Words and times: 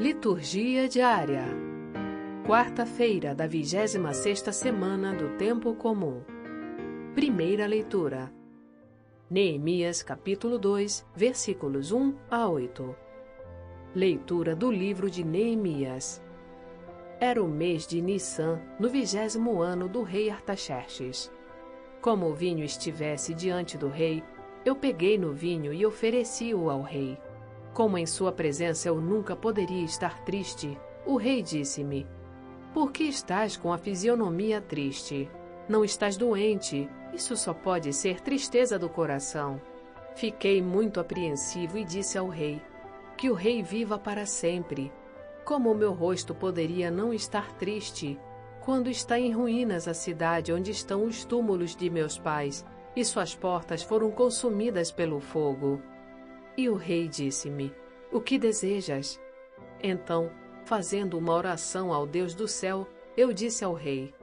Liturgia 0.00 0.88
diária. 0.88 1.44
Quarta-feira 2.46 3.34
da 3.34 3.46
26ª 3.46 4.50
semana 4.50 5.12
do 5.12 5.36
tempo 5.36 5.74
comum. 5.74 6.22
Primeira 7.14 7.66
leitura. 7.66 8.32
Neemias, 9.30 10.02
capítulo 10.02 10.58
2, 10.58 11.06
versículos 11.14 11.92
1 11.92 12.14
a 12.30 12.48
8. 12.48 12.96
Leitura 13.94 14.56
do 14.56 14.72
livro 14.72 15.10
de 15.10 15.22
Neemias. 15.22 16.22
Era 17.20 17.40
o 17.42 17.46
mês 17.46 17.86
de 17.86 18.00
Nissan, 18.00 18.60
no 18.80 18.88
vigésimo 18.88 19.60
ano 19.60 19.88
do 19.88 20.02
rei 20.02 20.30
Artaxerxes. 20.30 21.30
Como 22.00 22.26
o 22.26 22.34
vinho 22.34 22.64
estivesse 22.64 23.34
diante 23.34 23.76
do 23.76 23.88
rei, 23.88 24.24
eu 24.64 24.74
peguei 24.74 25.18
no 25.18 25.32
vinho 25.32 25.72
e 25.72 25.84
ofereci-o 25.84 26.70
ao 26.70 26.80
rei. 26.80 27.16
Como 27.72 27.96
em 27.96 28.04
sua 28.04 28.30
presença 28.30 28.88
eu 28.88 29.00
nunca 29.00 29.34
poderia 29.34 29.84
estar 29.84 30.22
triste, 30.24 30.78
o 31.06 31.16
rei 31.16 31.42
disse-me: 31.42 32.06
Por 32.74 32.92
que 32.92 33.04
estás 33.04 33.56
com 33.56 33.72
a 33.72 33.78
fisionomia 33.78 34.60
triste? 34.60 35.30
Não 35.68 35.84
estás 35.84 36.16
doente, 36.16 36.88
isso 37.14 37.36
só 37.36 37.54
pode 37.54 37.92
ser 37.92 38.20
tristeza 38.20 38.78
do 38.78 38.88
coração. 38.88 39.60
Fiquei 40.14 40.60
muito 40.60 41.00
apreensivo 41.00 41.78
e 41.78 41.84
disse 41.84 42.18
ao 42.18 42.28
rei: 42.28 42.60
Que 43.16 43.30
o 43.30 43.34
rei 43.34 43.62
viva 43.62 43.98
para 43.98 44.26
sempre. 44.26 44.92
Como 45.44 45.72
o 45.72 45.74
meu 45.74 45.92
rosto 45.92 46.34
poderia 46.34 46.90
não 46.90 47.12
estar 47.12 47.52
triste 47.54 48.18
quando 48.60 48.88
está 48.88 49.18
em 49.18 49.32
ruínas 49.32 49.88
a 49.88 49.94
cidade 49.94 50.52
onde 50.52 50.70
estão 50.70 51.04
os 51.04 51.24
túmulos 51.24 51.74
de 51.74 51.90
meus 51.90 52.16
pais 52.16 52.64
e 52.94 53.04
suas 53.04 53.34
portas 53.34 53.82
foram 53.82 54.10
consumidas 54.10 54.92
pelo 54.92 55.18
fogo? 55.18 55.80
E 56.56 56.68
o 56.68 56.74
rei 56.74 57.08
disse-me: 57.08 57.74
O 58.10 58.20
que 58.20 58.38
desejas? 58.38 59.20
Então, 59.82 60.30
fazendo 60.64 61.18
uma 61.18 61.32
oração 61.32 61.92
ao 61.92 62.06
Deus 62.06 62.34
do 62.34 62.46
céu, 62.46 62.86
eu 63.16 63.32
disse 63.32 63.64
ao 63.64 63.72
rei: 63.72 64.14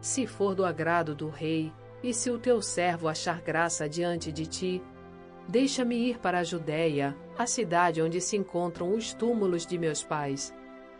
Se 0.00 0.26
for 0.26 0.54
do 0.54 0.64
agrado 0.64 1.14
do 1.14 1.28
rei, 1.28 1.72
e 2.02 2.12
se 2.12 2.30
o 2.30 2.38
teu 2.38 2.60
servo 2.60 3.08
achar 3.08 3.40
graça 3.40 3.88
diante 3.88 4.30
de 4.30 4.46
ti, 4.46 4.82
deixa-me 5.48 5.96
ir 5.96 6.18
para 6.18 6.40
a 6.40 6.44
Judéia, 6.44 7.16
a 7.38 7.46
cidade 7.46 8.02
onde 8.02 8.20
se 8.20 8.36
encontram 8.36 8.94
os 8.94 9.14
túmulos 9.14 9.66
de 9.66 9.78
meus 9.78 10.02
pais, 10.02 10.54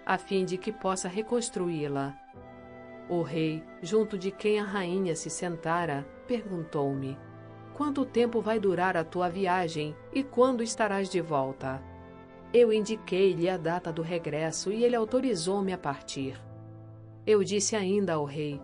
a 0.06 0.18
fim 0.18 0.44
de 0.44 0.56
que 0.56 0.72
possa 0.72 1.08
reconstruí-la. 1.08 2.14
O 3.08 3.22
rei, 3.22 3.62
junto 3.82 4.18
de 4.18 4.30
quem 4.30 4.58
a 4.58 4.64
rainha 4.64 5.14
se 5.14 5.28
sentara, 5.28 6.06
perguntou-me: 6.26 7.18
Quanto 7.74 8.04
tempo 8.04 8.40
vai 8.40 8.60
durar 8.60 8.96
a 8.96 9.02
tua 9.02 9.28
viagem 9.28 9.96
e 10.12 10.22
quando 10.22 10.62
estarás 10.62 11.08
de 11.10 11.20
volta? 11.20 11.82
Eu 12.52 12.72
indiquei-lhe 12.72 13.48
a 13.48 13.56
data 13.56 13.92
do 13.92 14.00
regresso 14.00 14.70
e 14.70 14.84
ele 14.84 14.94
autorizou-me 14.94 15.72
a 15.72 15.78
partir. 15.78 16.40
Eu 17.26 17.42
disse 17.42 17.74
ainda 17.74 18.14
ao 18.14 18.24
rei: 18.24 18.62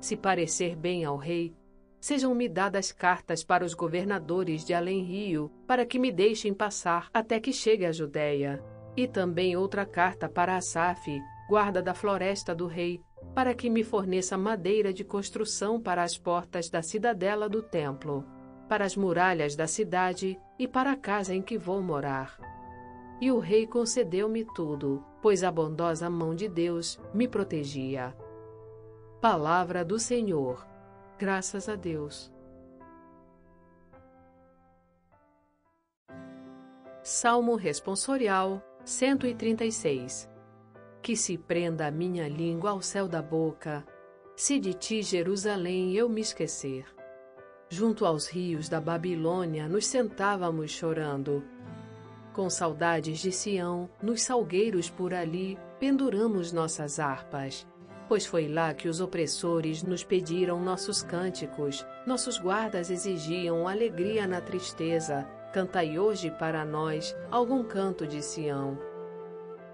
Se 0.00 0.16
parecer 0.16 0.74
bem 0.74 1.04
ao 1.04 1.18
rei, 1.18 1.54
sejam-me 2.00 2.48
dadas 2.48 2.92
cartas 2.92 3.44
para 3.44 3.62
os 3.62 3.74
governadores 3.74 4.64
de 4.64 4.72
além-rio, 4.72 5.52
para 5.66 5.84
que 5.84 5.98
me 5.98 6.10
deixem 6.10 6.54
passar 6.54 7.10
até 7.12 7.38
que 7.38 7.52
chegue 7.52 7.84
a 7.84 7.92
Judéia, 7.92 8.64
e 8.96 9.06
também 9.06 9.54
outra 9.54 9.84
carta 9.84 10.30
para 10.30 10.56
Asaf, 10.56 11.20
guarda 11.46 11.82
da 11.82 11.92
floresta 11.92 12.54
do 12.54 12.66
rei, 12.66 13.02
para 13.34 13.52
que 13.52 13.68
me 13.68 13.84
forneça 13.84 14.38
madeira 14.38 14.94
de 14.94 15.04
construção 15.04 15.78
para 15.78 16.02
as 16.02 16.16
portas 16.16 16.70
da 16.70 16.80
cidadela 16.80 17.50
do 17.50 17.60
templo 17.60 18.24
para 18.68 18.84
as 18.84 18.96
muralhas 18.96 19.54
da 19.54 19.66
cidade 19.66 20.38
e 20.58 20.66
para 20.66 20.92
a 20.92 20.96
casa 20.96 21.34
em 21.34 21.42
que 21.42 21.56
vou 21.56 21.80
morar. 21.82 22.38
E 23.20 23.30
o 23.32 23.38
rei 23.38 23.66
concedeu-me 23.66 24.44
tudo, 24.44 25.04
pois 25.22 25.42
a 25.42 25.50
bondosa 25.50 26.10
mão 26.10 26.34
de 26.34 26.48
Deus 26.48 27.00
me 27.14 27.26
protegia. 27.26 28.14
Palavra 29.20 29.84
do 29.84 29.98
Senhor. 29.98 30.66
Graças 31.18 31.68
a 31.68 31.74
Deus. 31.74 32.32
Salmo 37.02 37.54
Responsorial 37.54 38.62
136 38.84 40.28
Que 41.00 41.16
se 41.16 41.38
prenda 41.38 41.86
a 41.86 41.90
minha 41.90 42.28
língua 42.28 42.70
ao 42.70 42.82
céu 42.82 43.08
da 43.08 43.22
boca, 43.22 43.86
se 44.34 44.58
de 44.58 44.74
ti, 44.74 45.02
Jerusalém, 45.02 45.94
eu 45.94 46.08
me 46.08 46.20
esquecer. 46.20 46.95
Junto 47.68 48.06
aos 48.06 48.28
rios 48.28 48.68
da 48.68 48.80
Babilônia 48.80 49.68
nos 49.68 49.86
sentávamos 49.86 50.70
chorando. 50.70 51.42
Com 52.32 52.48
saudades 52.48 53.18
de 53.18 53.32
Sião, 53.32 53.90
nos 54.00 54.22
salgueiros 54.22 54.88
por 54.88 55.12
ali 55.12 55.58
penduramos 55.80 56.52
nossas 56.52 57.00
harpas. 57.00 57.66
Pois 58.08 58.24
foi 58.24 58.46
lá 58.46 58.72
que 58.72 58.88
os 58.88 59.00
opressores 59.00 59.82
nos 59.82 60.04
pediram 60.04 60.60
nossos 60.60 61.02
cânticos, 61.02 61.84
nossos 62.06 62.38
guardas 62.38 62.88
exigiam 62.88 63.66
alegria 63.66 64.28
na 64.28 64.40
tristeza. 64.40 65.26
Cantai 65.52 65.98
hoje 65.98 66.30
para 66.30 66.64
nós 66.64 67.16
algum 67.32 67.64
canto 67.64 68.06
de 68.06 68.22
Sião. 68.22 68.78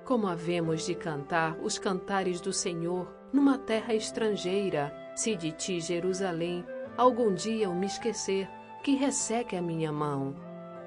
Como 0.02 0.26
havemos 0.26 0.86
de 0.86 0.94
cantar 0.94 1.58
os 1.62 1.78
cantares 1.78 2.40
do 2.40 2.54
Senhor 2.54 3.12
numa 3.32 3.58
terra 3.58 3.94
estrangeira, 3.94 4.94
se 5.14 5.36
de 5.36 5.52
ti, 5.52 5.78
Jerusalém, 5.78 6.64
algum 6.96 7.34
dia 7.34 7.64
eu 7.64 7.74
me 7.74 7.86
esquecer, 7.86 8.48
que 8.82 8.94
resseque 8.94 9.56
a 9.56 9.62
minha 9.62 9.92
mão, 9.92 10.34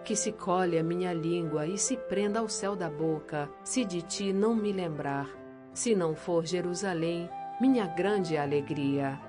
que 0.03 0.15
se 0.15 0.31
colhe 0.31 0.77
a 0.77 0.83
minha 0.83 1.13
língua 1.13 1.65
e 1.65 1.77
se 1.77 1.97
prenda 1.97 2.39
ao 2.39 2.47
céu 2.47 2.75
da 2.75 2.89
boca, 2.89 3.49
se 3.63 3.83
de 3.83 4.01
ti 4.01 4.31
não 4.31 4.55
me 4.55 4.71
lembrar, 4.71 5.27
se 5.73 5.95
não 5.95 6.15
for 6.15 6.45
Jerusalém, 6.45 7.29
minha 7.59 7.87
grande 7.87 8.37
alegria. 8.37 9.19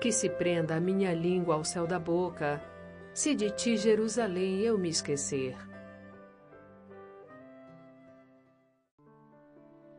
Que 0.00 0.10
se 0.10 0.28
prenda 0.28 0.76
a 0.76 0.80
minha 0.80 1.14
língua 1.14 1.54
ao 1.54 1.64
céu 1.64 1.86
da 1.86 1.98
boca, 1.98 2.62
se 3.12 3.34
de 3.34 3.50
ti, 3.50 3.76
Jerusalém, 3.76 4.60
eu 4.60 4.76
me 4.76 4.88
esquecer. 4.88 5.56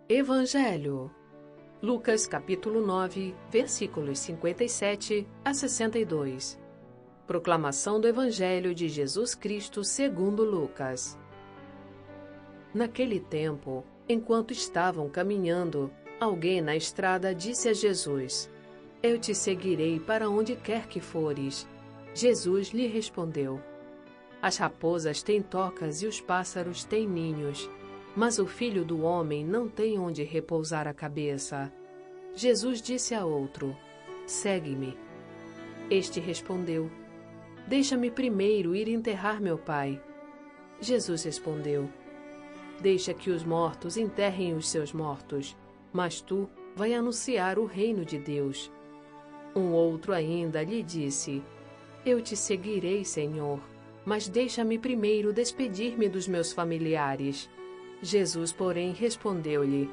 Evangelho 0.08 1.10
Lucas 1.82 2.26
capítulo 2.26 2.80
9, 2.80 3.36
versículos 3.52 4.20
57 4.20 5.28
a 5.44 5.54
62. 5.54 6.58
Proclamação 7.28 8.00
do 8.00 8.08
Evangelho 8.08 8.74
de 8.74 8.88
Jesus 8.88 9.36
Cristo 9.36 9.84
segundo 9.84 10.44
Lucas. 10.46 11.20
Naquele 12.74 13.20
tempo, 13.20 13.84
enquanto 14.08 14.52
estavam 14.52 15.10
caminhando, 15.10 15.92
alguém 16.18 16.62
na 16.62 16.78
estrada 16.78 17.36
disse 17.36 17.68
a 17.68 17.74
Jesus: 17.74 18.50
Eu 19.04 19.20
te 19.20 19.36
seguirei 19.36 20.00
para 20.00 20.30
onde 20.30 20.56
quer 20.56 20.88
que 20.88 21.02
fores. 21.02 21.68
Jesus 22.14 22.70
lhe 22.70 22.88
respondeu: 22.88 23.62
As 24.42 24.56
raposas 24.56 25.22
têm 25.22 25.42
tocas 25.42 26.02
e 26.02 26.08
os 26.08 26.22
pássaros 26.22 26.86
têm 26.86 27.06
ninhos 27.06 27.70
mas 28.16 28.40
o 28.40 28.48
filho 28.48 28.86
do 28.86 29.02
homem 29.02 29.44
não 29.44 29.68
tem 29.68 30.00
onde 30.00 30.24
repousar 30.24 30.88
a 30.88 30.94
cabeça. 30.94 31.72
Jesus 32.34 32.82
disse 32.82 33.14
a 33.14 33.26
outro: 33.26 33.76
Segue-me. 34.26 34.98
Este 35.90 36.20
respondeu: 36.20 36.90
Deixa-me 37.68 38.10
primeiro 38.10 38.76
ir 38.76 38.88
enterrar 38.88 39.42
meu 39.42 39.58
pai. 39.58 40.02
Jesus 40.80 41.24
respondeu: 41.24 41.90
Deixa 42.80 43.14
que 43.14 43.30
os 43.30 43.44
mortos 43.44 43.98
enterrem 43.98 44.56
os 44.56 44.70
seus 44.70 44.94
mortos, 44.94 45.56
mas 45.92 46.22
tu 46.22 46.50
vai 46.76 46.94
anunciar 46.94 47.58
o 47.58 47.66
reino 47.66 48.06
de 48.06 48.18
Deus. 48.18 48.72
Um 49.56 49.72
outro 49.72 50.14
ainda 50.14 50.64
lhe 50.64 50.84
disse: 50.84 51.42
Eu 52.06 52.22
te 52.22 52.36
seguirei, 52.36 53.04
Senhor, 53.06 53.60
mas 54.06 54.28
deixa-me 54.28 54.78
primeiro 54.78 55.32
despedir-me 55.34 56.10
dos 56.10 56.28
meus 56.28 56.52
familiares. 56.52 57.50
Jesus, 58.06 58.54
porém, 58.54 58.94
respondeu-lhe: 58.94 59.92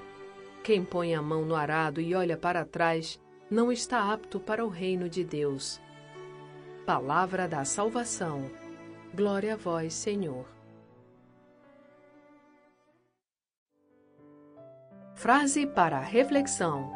Quem 0.62 0.84
põe 0.84 1.14
a 1.14 1.22
mão 1.22 1.44
no 1.44 1.54
arado 1.54 2.00
e 2.00 2.14
olha 2.14 2.36
para 2.36 2.64
trás, 2.64 3.18
não 3.50 3.72
está 3.72 4.12
apto 4.12 4.38
para 4.38 4.64
o 4.64 4.68
reino 4.68 5.08
de 5.08 5.24
Deus. 5.24 5.80
Palavra 6.84 7.48
da 7.48 7.64
salvação. 7.64 8.50
Glória 9.14 9.54
a 9.54 9.56
vós, 9.56 9.94
Senhor. 9.94 10.46
Frase 15.14 15.66
para 15.66 15.98
reflexão: 15.98 16.92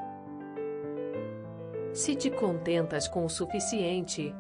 Se 1.94 2.14
te 2.14 2.30
contentas 2.30 3.08
com 3.08 3.24
o 3.24 3.30
suficiente, 3.30 4.34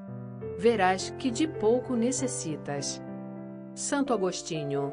verás 0.58 1.10
que 1.18 1.30
de 1.30 1.48
pouco 1.48 1.96
necessitas. 1.96 3.00
Santo 3.74 4.12
Agostinho 4.12 4.92